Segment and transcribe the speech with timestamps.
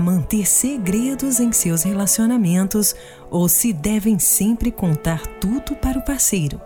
[0.00, 2.94] manter segredos em seus relacionamentos
[3.30, 6.60] ou se devem sempre contar tudo para o parceiro.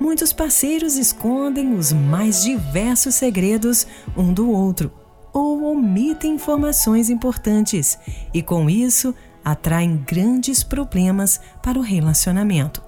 [0.00, 4.90] Muitos parceiros escondem os mais diversos segredos um do outro
[5.32, 7.98] ou omitem informações importantes
[8.32, 9.14] e, com isso,
[9.44, 12.82] atraem grandes problemas para o relacionamento.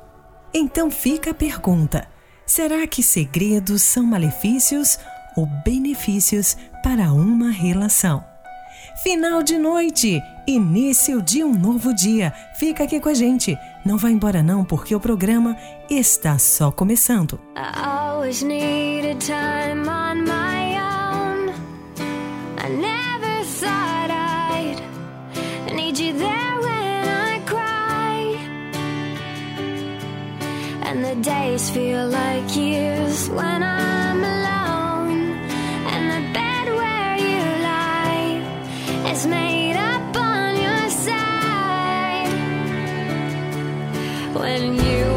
[0.52, 2.08] Então fica a pergunta:
[2.46, 4.98] será que segredos são malefícios
[5.36, 8.31] ou benefícios para uma relação?
[9.02, 12.32] Final de noite, início de um novo dia.
[12.54, 13.58] Fica aqui com a gente.
[13.84, 15.56] Não vá embora não, porque o programa
[15.90, 17.40] está só começando.
[30.84, 34.11] And the days feel like years when I'm
[39.12, 42.32] is made up on your side.
[44.34, 45.11] When you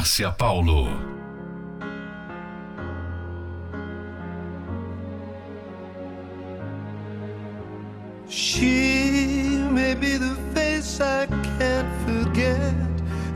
[0.00, 0.88] Márcia Paulo.
[8.26, 12.74] She may be the face I can't forget,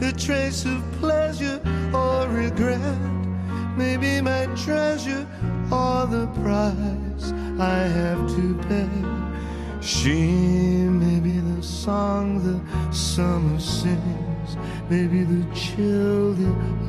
[0.01, 1.61] a trace of pleasure
[1.93, 2.81] or regret,
[3.77, 5.27] maybe my treasure
[5.71, 7.27] or the price
[7.61, 9.25] I have to pay.
[9.83, 10.17] She
[10.89, 12.57] may be the song the
[12.91, 14.57] summer sings,
[14.89, 16.24] maybe the chill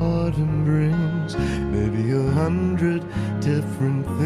[0.00, 3.02] autumn brings, maybe a hundred
[3.40, 4.25] different things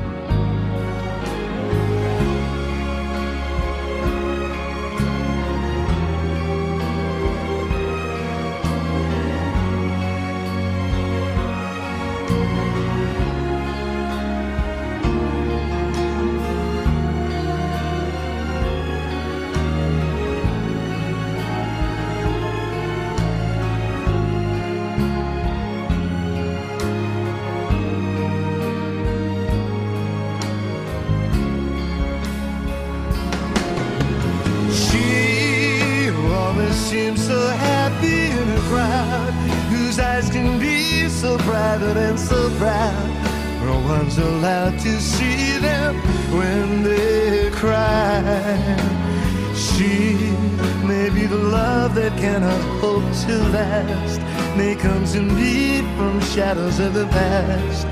[53.25, 54.19] To last,
[54.57, 57.85] may come to me from shadows of the past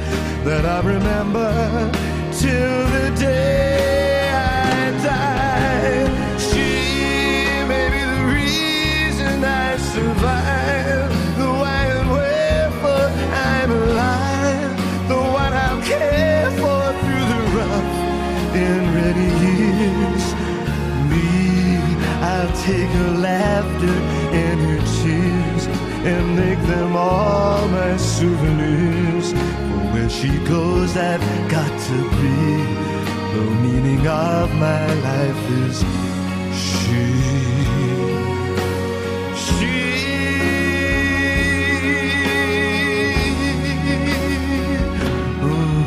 [0.44, 1.92] that I remember
[2.32, 3.79] till the day
[26.06, 29.34] and make them all my souvenirs.
[30.12, 32.90] she goes, I've got to be.
[33.34, 35.84] The meaning of my life is
[36.54, 37.06] she.
[45.42, 45.80] Oh.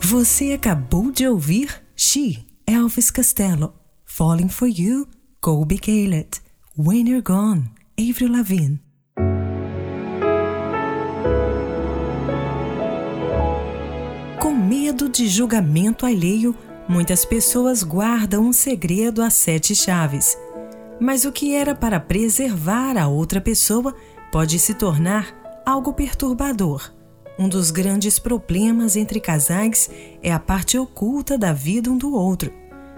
[0.00, 5.06] Você acabou de ouvir She, Elvis Costello, Falling for You,
[5.40, 6.28] Colby Caleb,
[6.76, 8.80] When You're Gone, Avril Lavigne.
[14.40, 16.54] Com medo de julgamento alheio,
[16.88, 20.36] muitas pessoas guardam um segredo a sete chaves.
[21.00, 23.94] Mas o que era para preservar a outra pessoa
[24.30, 26.92] pode se tornar algo perturbador.
[27.42, 29.90] Um dos grandes problemas entre casais
[30.22, 32.52] é a parte oculta da vida um do outro.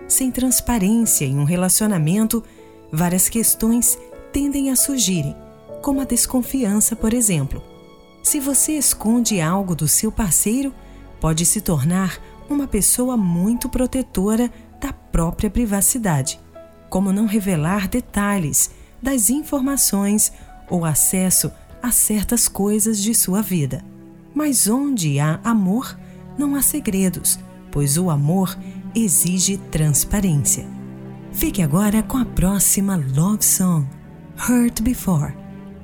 [0.06, 2.44] Sem transparência em um relacionamento,
[2.92, 3.98] várias questões
[4.34, 5.34] tendem a surgirem,
[5.80, 7.62] como a desconfiança, por exemplo.
[8.22, 10.74] Se você esconde algo do seu parceiro,
[11.18, 16.38] pode se tornar uma pessoa muito protetora da própria privacidade.
[16.90, 20.30] Como não revelar detalhes das informações
[20.68, 21.50] ou acesso
[21.82, 23.93] a certas coisas de sua vida.
[24.34, 25.96] Mas onde há amor,
[26.36, 27.38] não há segredos,
[27.70, 28.58] pois o amor
[28.94, 30.66] exige transparência.
[31.32, 33.86] Fique agora com a próxima love song,
[34.36, 35.34] Hurt Before,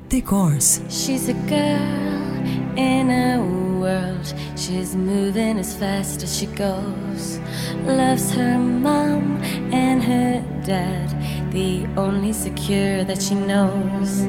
[0.09, 0.83] The Course.
[0.88, 3.38] She's a girl in a
[3.80, 4.35] world.
[4.57, 7.40] She's moving as fast as she goes.
[7.87, 9.40] Loves her mom
[9.73, 11.09] and her dad,
[11.52, 14.26] the only secure that she knows.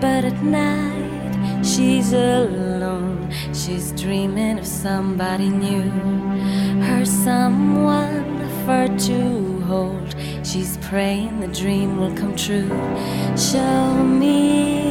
[0.00, 2.73] But at night, she's alone.
[3.52, 5.90] She's dreaming of somebody new.
[6.82, 10.14] Her someone for to hold.
[10.42, 12.68] She's praying the dream will come true.
[13.36, 14.82] Show me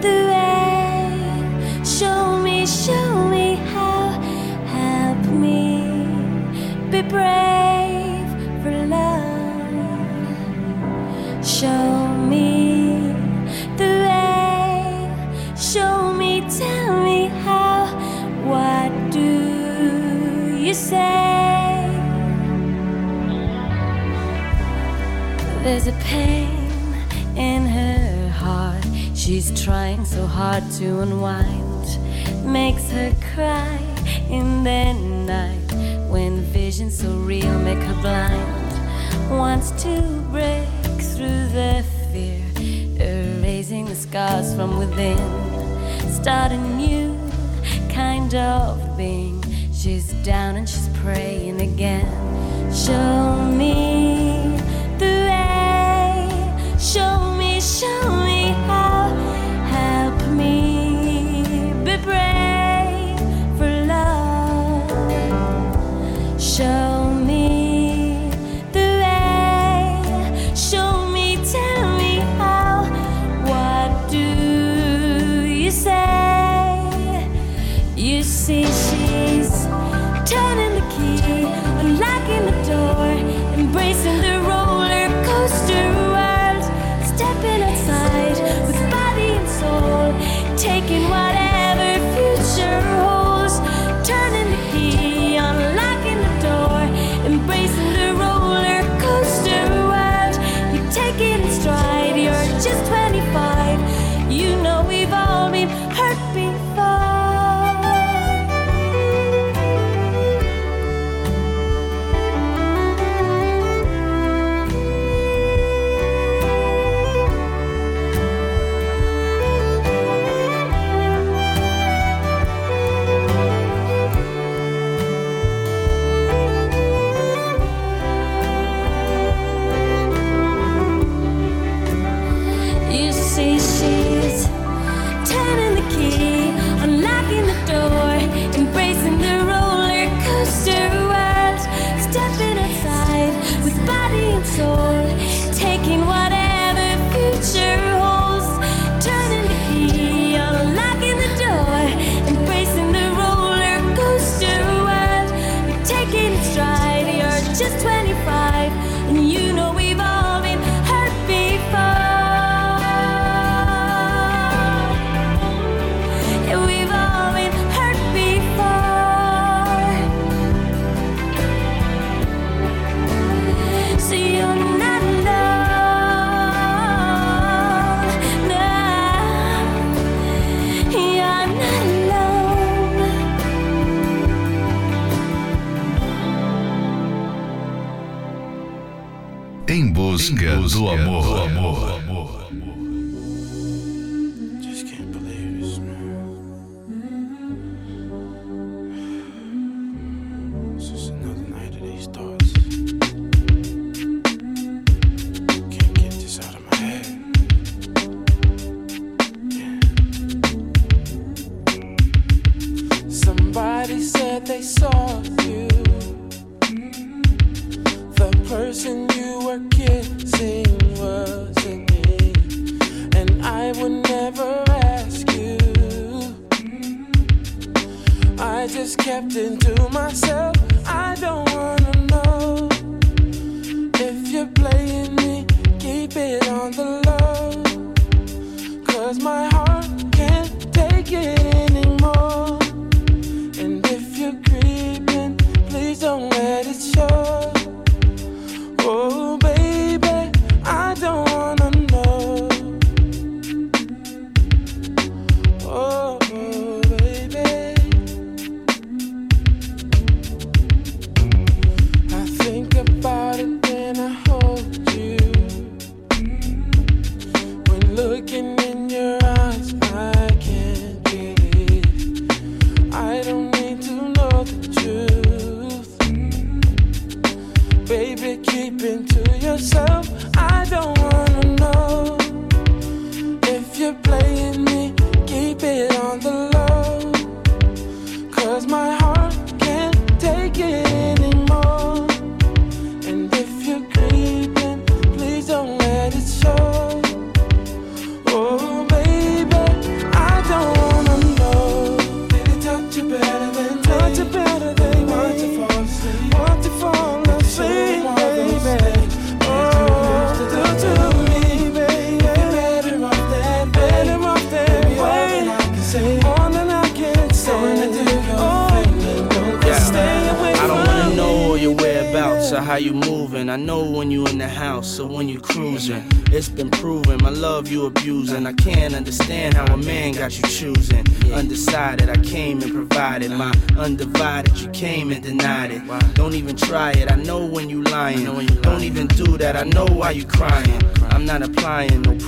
[0.00, 1.84] the way.
[1.84, 4.20] Show me, show me how.
[4.66, 6.06] Help me
[6.90, 8.28] be brave
[8.62, 10.26] for love.
[11.44, 12.11] Show
[25.62, 26.48] There's a pain
[27.36, 28.84] in her heart.
[29.14, 31.86] She's trying so hard to unwind.
[32.44, 33.78] Makes her cry
[34.28, 39.30] in the night when visions so real make her blind.
[39.30, 40.00] Wants to
[40.32, 40.66] break
[41.14, 42.42] through the fear,
[43.00, 45.16] erasing the scars from within.
[46.10, 47.16] Start a new
[47.88, 49.40] kind of being.
[49.72, 52.08] She's down and she's praying again.
[52.74, 54.31] Show me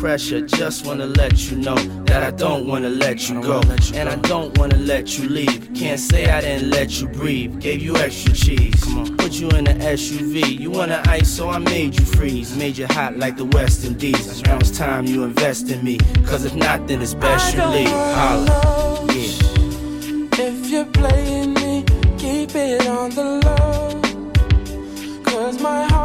[0.05, 0.43] pressure.
[0.43, 3.63] Just wanna let you know that I don't wanna let you go.
[3.95, 5.71] And I don't wanna let you leave.
[5.75, 7.59] Can't say I didn't let you breathe.
[7.59, 8.85] Gave you extra cheese.
[8.85, 9.17] Come on.
[9.17, 10.61] Put you in an SUV.
[10.61, 12.55] You wanna ice, so I made you freeze.
[12.55, 14.43] Made you hot like the West Indies.
[14.43, 15.97] Now it's time you invest in me.
[16.27, 17.89] Cause if not, then it's best you leave.
[18.19, 19.07] Holla.
[19.09, 20.47] Yeah.
[20.47, 21.85] If you're playing me,
[22.19, 24.03] keep it on the low.
[25.25, 26.04] Cause my heart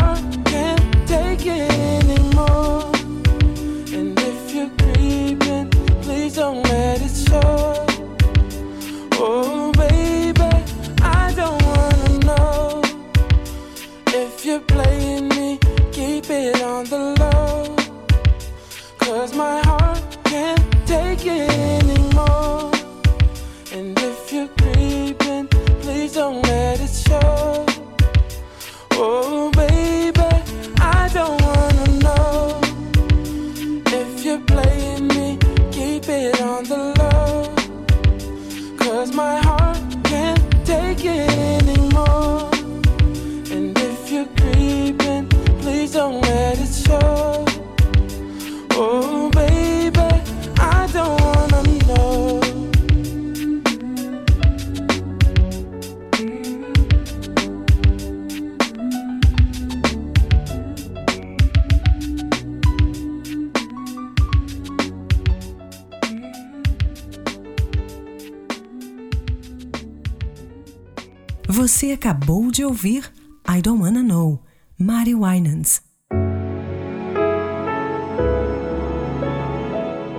[71.51, 73.11] Você acabou de ouvir
[73.49, 74.39] I Don't Wanna Know,
[74.77, 75.81] Mary Winans.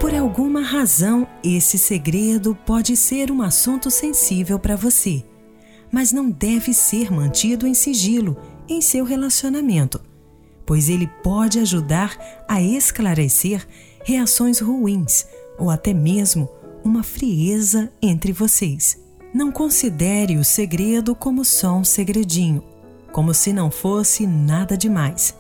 [0.01, 5.25] Por alguma razão, esse segredo pode ser um assunto sensível para você,
[5.93, 8.37] mas não deve ser mantido em sigilo
[8.69, 10.01] em seu relacionamento,
[10.67, 13.65] pois ele pode ajudar a esclarecer
[14.05, 16.51] reações ruins ou até mesmo
[16.83, 19.10] uma frieza entre vocês.
[19.33, 22.65] Não considere o segredo como só um segredinho,
[23.13, 25.37] como se não fosse nada demais.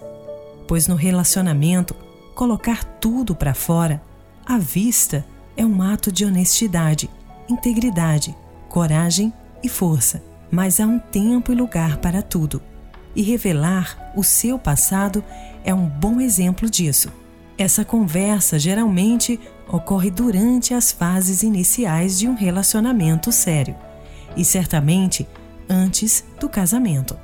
[0.68, 1.96] Pois no relacionamento,
[2.37, 4.00] colocar tudo para fora,
[4.46, 5.26] à vista,
[5.57, 7.11] é um ato de honestidade,
[7.48, 8.33] integridade,
[8.68, 10.22] coragem e força.
[10.53, 12.62] Mas há um tempo e lugar para tudo.
[13.14, 15.24] E revelar o seu passado
[15.64, 17.12] é um bom exemplo disso.
[17.59, 19.38] Essa conversa geralmente
[19.73, 23.75] ocorre durante as fases iniciais de um relacionamento sério
[24.37, 25.27] e certamente
[25.69, 27.17] antes do casamento.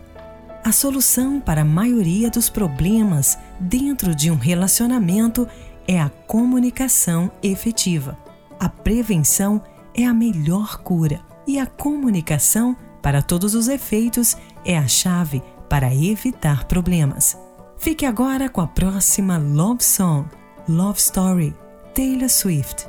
[0.64, 5.46] A solução para a maioria dos problemas dentro de um relacionamento
[5.86, 8.18] é a comunicação efetiva.
[8.58, 9.62] A prevenção
[9.94, 15.94] é a melhor cura e a comunicação, para todos os efeitos, é a chave para
[15.94, 17.38] evitar problemas.
[17.78, 20.28] Fique agora com a próxima Love Song,
[20.68, 21.54] Love Story,
[21.96, 22.88] Taylor Swift.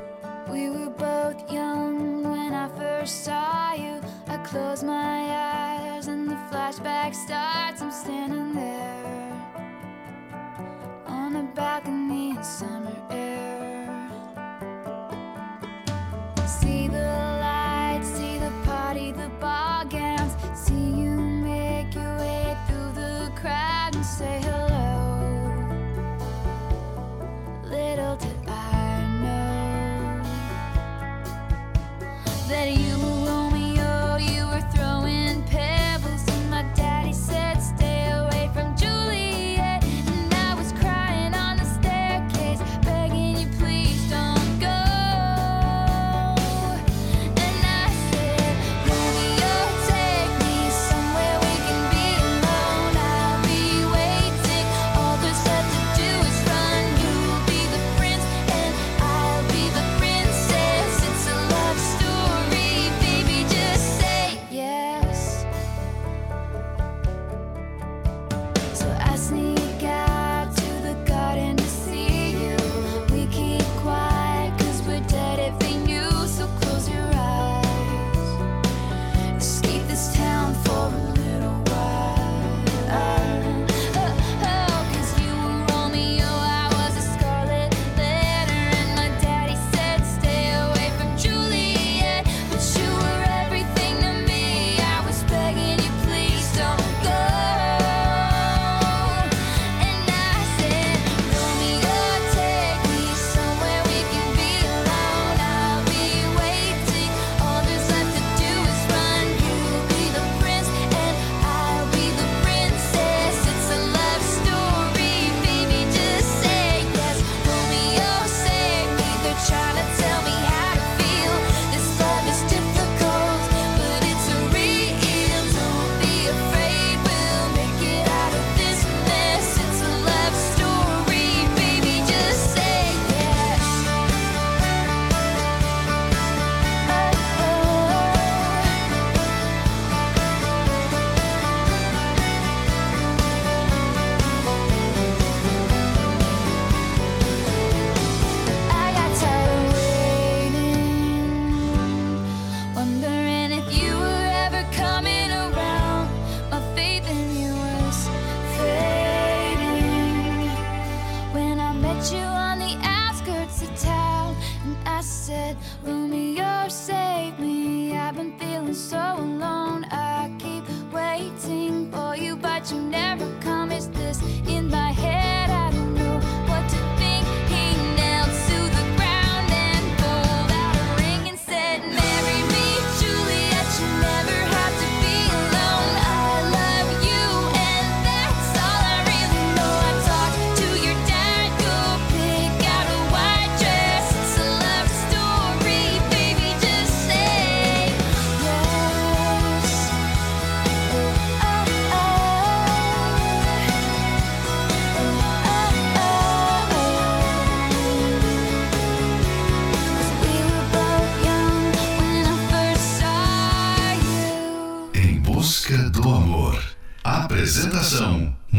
[0.50, 4.02] We were both young when I first saw you.
[4.26, 7.80] I close my eyes and the flashback starts.
[7.80, 8.77] I'm standing there.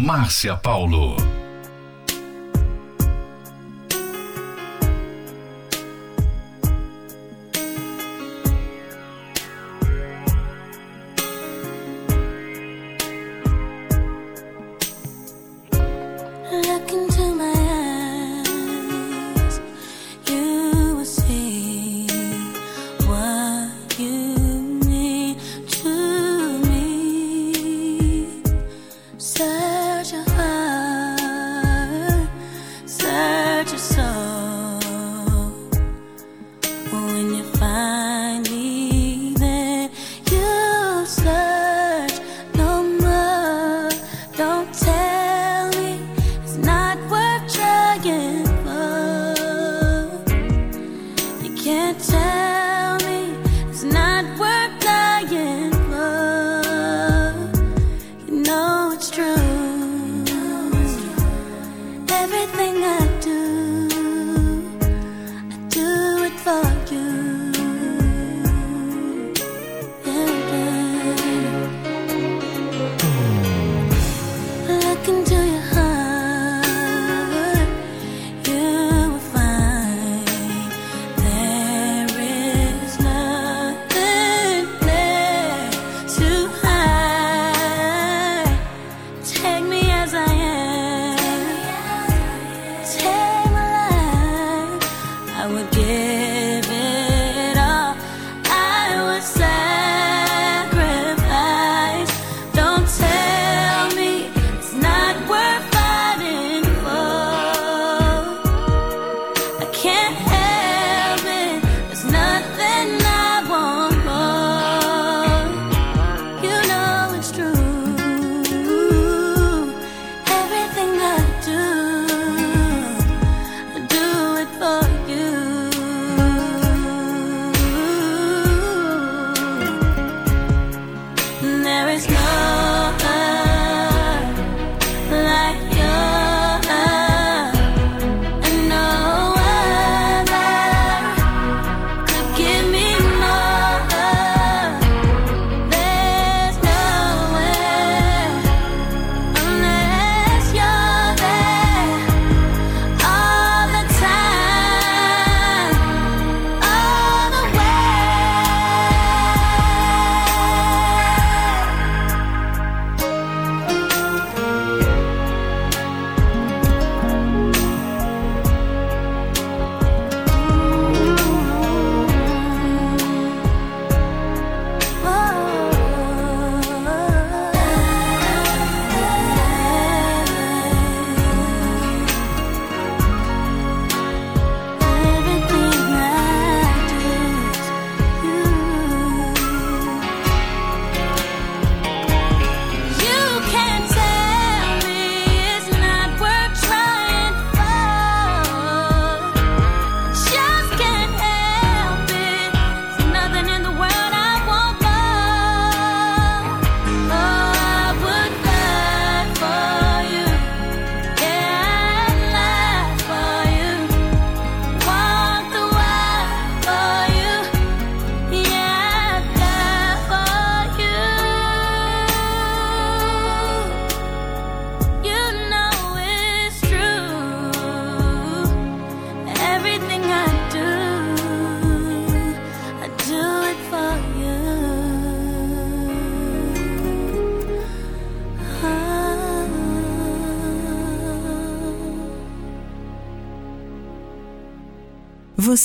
[0.09, 1.38] Márcia Paulo.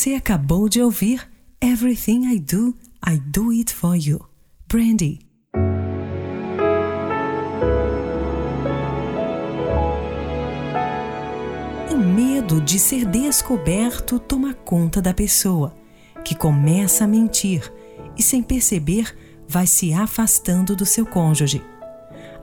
[0.04, 1.26] Você acabou de ouvir
[1.62, 2.76] Everything I Do,
[3.08, 4.20] I Do It For You.
[4.68, 5.20] Brandy.
[11.90, 15.74] O medo de ser descoberto toma conta da pessoa,
[16.22, 17.72] que começa a mentir
[18.14, 19.16] e, sem perceber,
[19.48, 21.62] vai se afastando do seu cônjuge.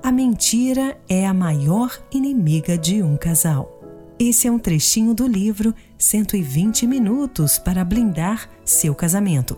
[0.01, 3.80] A mentira é a maior inimiga de um casal.
[4.23, 9.57] Esse é um trechinho do livro 120 Minutos para Blindar Seu Casamento.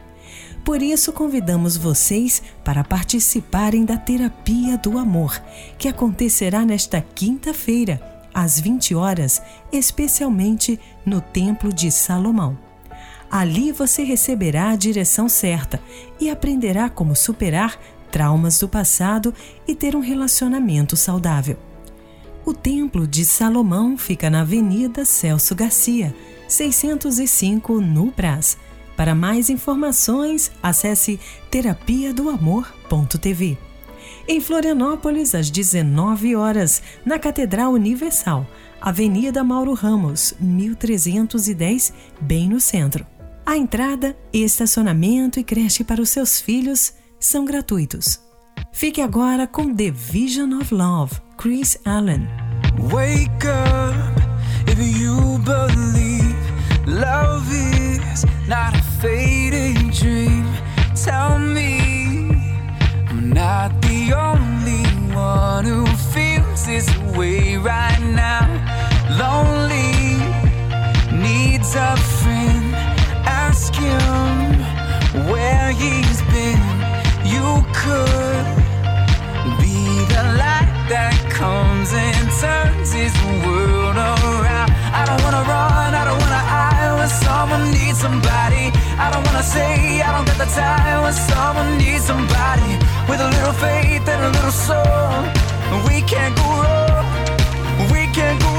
[0.65, 5.39] Por isso, convidamos vocês para participarem da Terapia do Amor,
[5.77, 8.01] que acontecerá nesta quinta-feira,
[8.33, 12.57] às 20 horas, especialmente no Templo de Salomão.
[13.29, 15.79] Ali você receberá a direção certa
[16.19, 17.79] e aprenderá como superar
[18.11, 19.35] traumas do passado
[19.67, 21.57] e ter um relacionamento saudável.
[22.43, 26.15] O Templo de Salomão fica na Avenida Celso Garcia,
[26.47, 28.57] 605, no Brás.
[28.95, 31.19] Para mais informações, acesse
[31.51, 33.57] terapia do amor.tv.
[34.27, 38.47] Em Florianópolis, às 19 horas, na Catedral Universal,
[38.81, 43.05] Avenida Mauro Ramos, 1310, bem no centro.
[43.45, 48.19] A entrada, estacionamento e creche para os seus filhos são gratuitos.
[48.71, 52.27] Fique agora com The Vision of Love, Chris Allen.
[52.91, 54.21] Wake up
[54.69, 56.35] if you believe
[56.85, 60.45] love is not a fading dream.
[60.95, 61.79] Tell me
[63.07, 64.83] I'm not the only
[65.15, 68.45] one who feels this way right now.
[69.19, 70.17] Lonely
[71.11, 72.75] needs a friend.
[73.25, 74.59] Ask him
[75.31, 76.61] where he's been.
[77.25, 78.45] You could
[79.59, 84.69] be the light that comes and turns his world around.
[84.93, 85.74] I don't wanna run,
[87.05, 88.65] when someone needs somebody.
[88.97, 92.71] I don't wanna say I don't got the time when someone needs somebody
[93.09, 95.19] with a little faith and a little soul.
[95.87, 97.05] We can't go wrong.
[97.93, 98.54] We can't go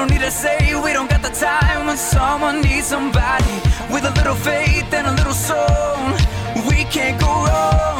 [0.00, 3.54] don't need to say we don't got the time when someone needs somebody.
[3.92, 5.98] With a little faith and a little soul
[6.70, 7.99] We can't go wrong,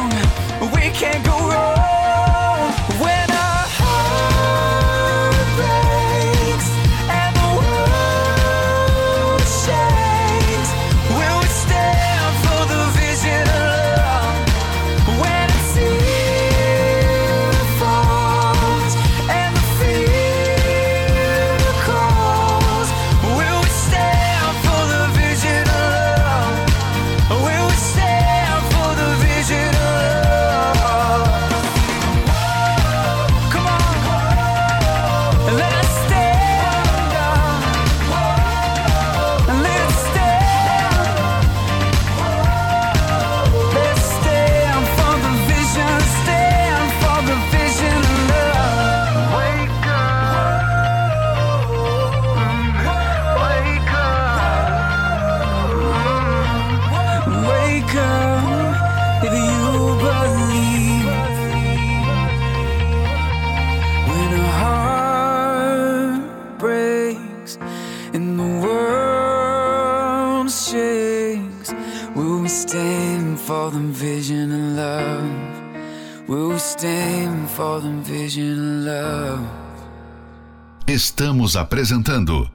[80.87, 82.49] Estamos apresentando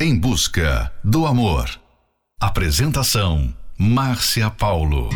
[0.00, 1.68] Em Busca do Amor.
[2.40, 5.10] Apresentação Márcia Paulo.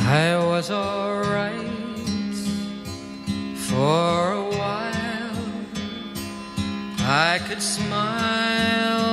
[0.00, 2.34] I was alright
[3.56, 5.36] for a while.
[6.98, 9.05] I could smile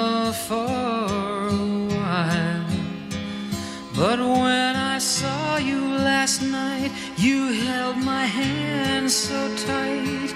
[7.24, 10.32] you held my hand so tight.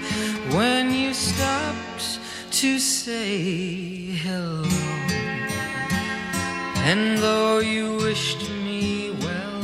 [0.56, 2.18] When you stopped
[2.52, 4.64] to say hello.
[6.88, 9.62] And though you wished me well,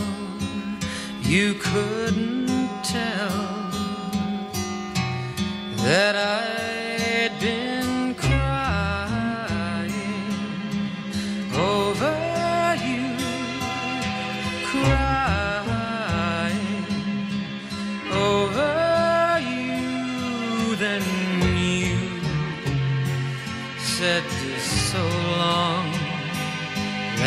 [1.22, 3.70] you couldn't tell
[5.86, 6.63] that I'd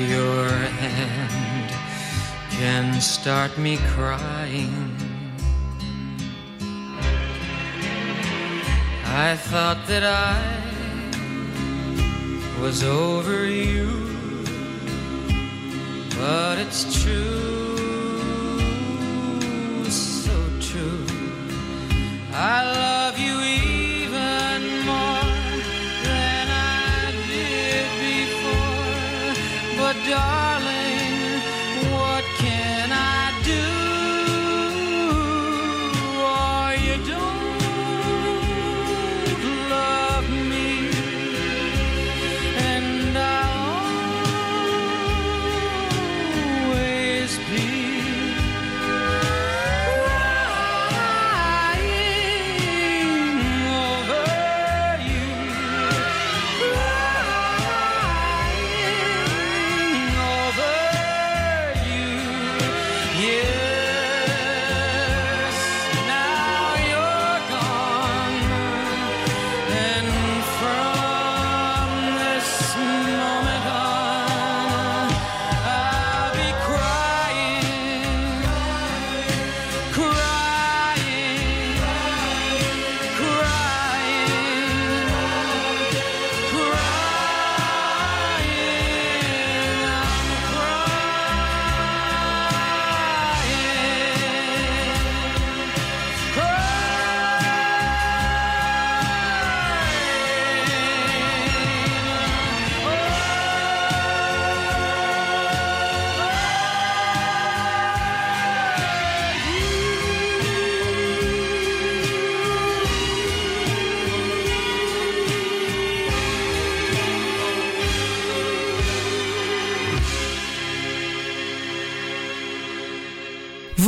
[0.00, 1.70] your hand
[2.50, 4.94] can start me crying.
[9.04, 10.38] I thought that I
[12.60, 13.88] was over you,
[16.16, 18.60] but it's true,
[19.90, 21.06] so true.
[22.32, 23.47] I love you
[30.10, 30.47] but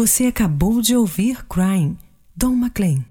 [0.00, 1.94] Você acabou de ouvir Crying,
[2.34, 3.04] Don McLean.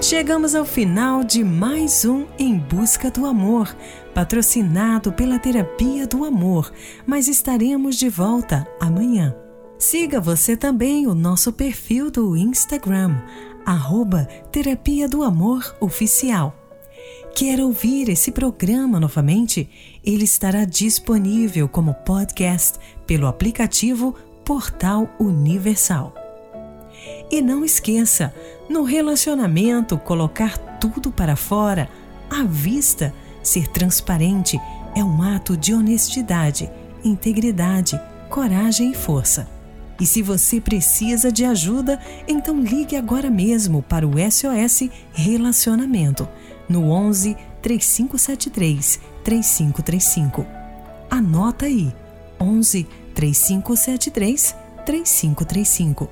[0.00, 3.76] Chegamos ao final de mais um Em Busca do Amor,
[4.14, 6.72] patrocinado pela Terapia do Amor,
[7.04, 9.34] mas estaremos de volta amanhã.
[9.76, 13.20] Siga você também o nosso perfil do Instagram,
[13.66, 16.59] arroba Terapia do Amor Oficial.
[17.34, 19.68] Quer ouvir esse programa novamente?
[20.04, 24.14] Ele estará disponível como podcast pelo aplicativo
[24.44, 26.14] Portal Universal.
[27.30, 28.34] E não esqueça,
[28.68, 31.88] no relacionamento, colocar tudo para fora,
[32.28, 34.60] à vista, ser transparente
[34.94, 36.70] é um ato de honestidade,
[37.02, 39.48] integridade, coragem e força.
[39.98, 46.28] E se você precisa de ajuda, então ligue agora mesmo para o SOS Relacionamento
[46.70, 50.46] no 11 3573 3535.
[51.10, 51.92] Anota aí:
[52.40, 54.54] 11 3573
[54.86, 56.08] 3535.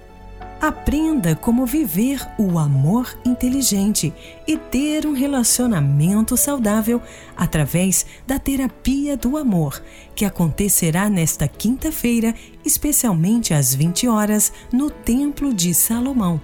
[0.60, 4.12] Aprenda como viver o amor inteligente
[4.44, 7.00] e ter um relacionamento saudável
[7.36, 9.80] através da terapia do amor,
[10.16, 12.34] que acontecerá nesta quinta-feira,
[12.64, 16.40] especialmente às 20 horas, no Templo de Salomão,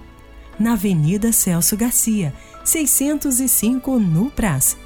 [0.61, 2.33] na Avenida Celso Garcia,
[2.65, 4.77] 605 no Praz.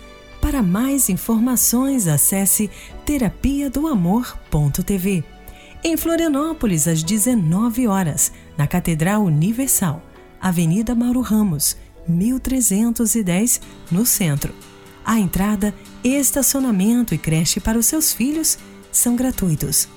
[0.41, 2.71] Para mais informações, acesse
[3.05, 5.25] terapia do amor.tv.
[5.83, 10.03] Em Florianópolis, às 19 horas, na Catedral Universal,
[10.41, 11.77] Avenida Mauro Ramos,
[12.09, 13.61] 1310,
[13.91, 14.53] no centro.
[15.05, 18.59] A entrada, estacionamento e creche para os seus filhos
[18.91, 19.89] são gratuitos.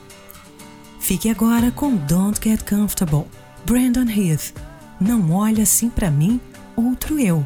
[0.99, 3.25] Fique agora com Don't Get Comfortable,
[3.65, 4.53] Brandon Heath.
[4.99, 6.39] Não olhe assim para mim,
[6.75, 7.45] outro eu.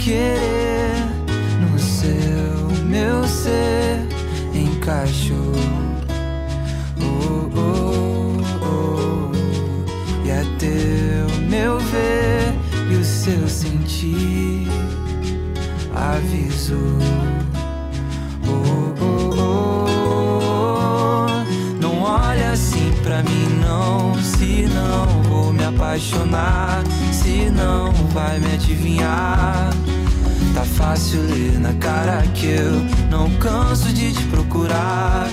[0.00, 1.04] querer
[1.60, 4.06] no seu, meu ser
[4.54, 5.34] encaixo.
[6.98, 10.26] Oh, oh, oh.
[10.26, 12.54] E até teu, meu ver
[12.90, 14.68] e o seu sentir
[15.94, 16.78] aviso.
[21.80, 24.14] Não olha assim pra mim, não.
[24.22, 26.82] Se não vou me apaixonar,
[27.12, 29.79] se não vai me adivinhar
[30.80, 32.72] fácil ler na cara que eu
[33.10, 35.28] não canso de te procurar.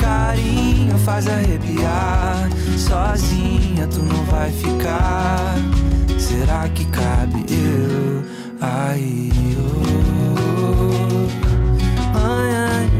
[0.00, 2.48] Carinho faz arrepiar,
[2.78, 5.56] sozinha tu não vai ficar.
[6.18, 8.22] Será que cabe eu
[8.60, 9.32] aí?
[9.58, 11.26] Oh,
[12.14, 12.90] ai, ai.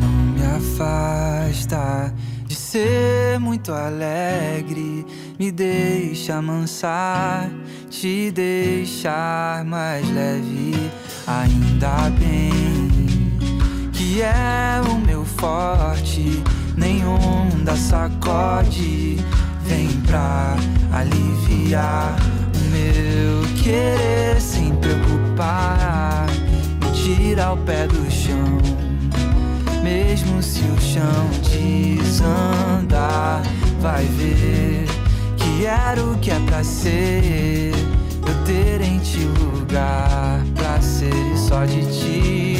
[0.00, 2.14] Não me afasta
[2.46, 3.09] de ser
[3.40, 5.06] muito alegre,
[5.38, 7.50] me deixa amansar,
[7.88, 10.74] te deixar mais leve.
[11.26, 12.50] Ainda bem
[13.92, 16.42] que é o meu forte,
[16.76, 19.16] nenhum da sacode
[19.64, 20.56] vem pra
[20.92, 22.16] aliviar
[22.54, 26.26] o meu querer sem preocupar,
[26.82, 28.79] me tira o pé do chão.
[29.82, 33.42] Mesmo se o chão desandar,
[33.80, 34.86] vai ver
[35.36, 37.72] que era o que é pra ser.
[38.26, 42.56] Eu ter em ti lugar pra ser e só de ti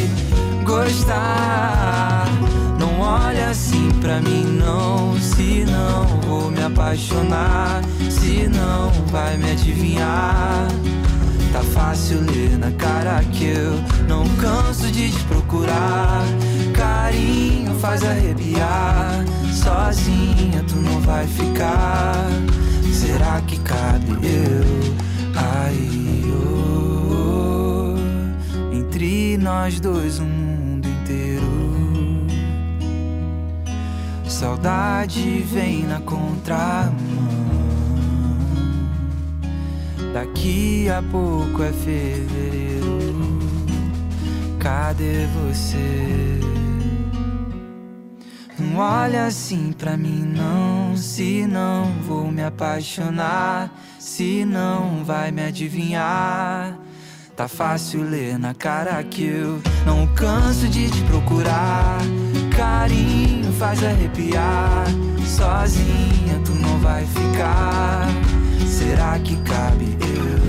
[0.65, 2.27] gostar.
[2.79, 5.19] Não olha assim pra mim, não.
[5.21, 10.69] Se não vou me apaixonar, se não vai me adivinhar.
[11.53, 13.73] Tá fácil ler na cara que eu
[14.09, 16.23] não canso de te procurar.
[16.73, 19.25] Carinho faz arrepiar.
[19.53, 22.29] Sozinha tu não vai ficar.
[22.93, 24.95] Será que cabe eu?
[25.35, 25.77] Ai,
[26.33, 27.97] oh,
[28.73, 32.27] entre nós dois um mundo inteiro.
[34.29, 37.40] Saudade vem na contramão.
[40.13, 43.39] Daqui a pouco é fevereiro.
[44.59, 46.41] Cadê você?
[48.59, 50.97] Não olha assim pra mim, não.
[50.97, 56.77] Se não vou me apaixonar, se não vai me adivinhar.
[57.37, 61.99] Tá fácil ler na cara que eu não canso de te procurar.
[62.55, 64.87] Carinho faz arrepiar.
[65.25, 68.30] Sozinha tu não vai ficar.
[68.81, 70.41] será que cabe eu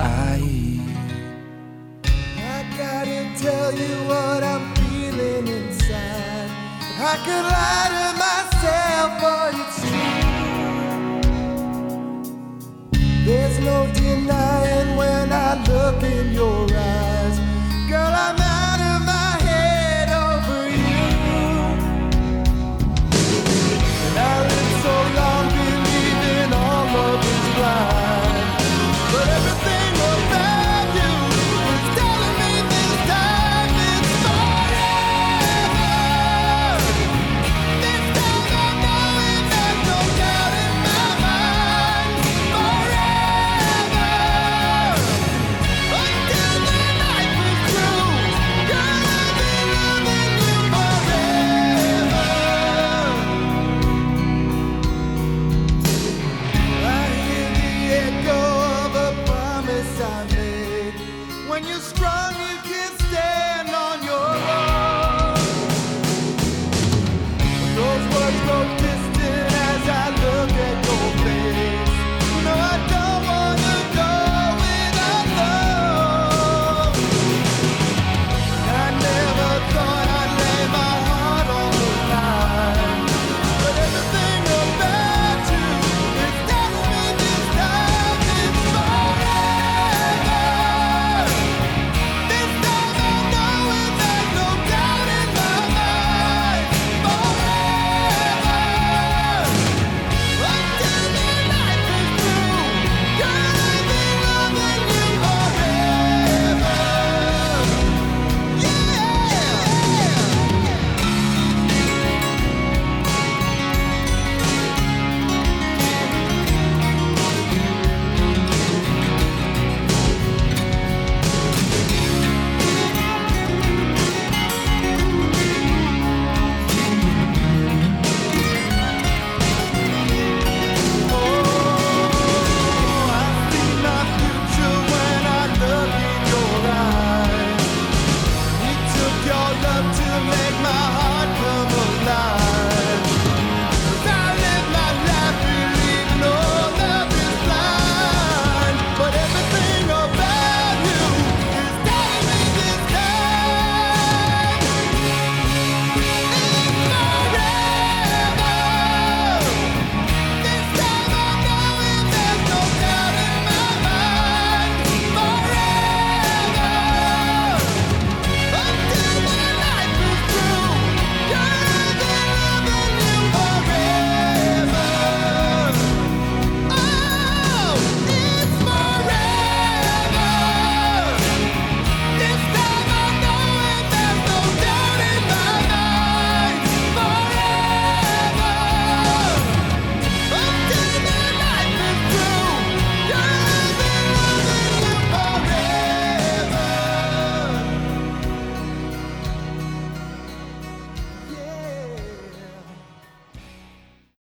[0.00, 0.80] aí?
[2.36, 6.50] I gotta tell you what I'm feeling inside.
[6.98, 10.22] I could lie to myself, but it's true.
[13.24, 16.91] There's no denying when I look in your eyes.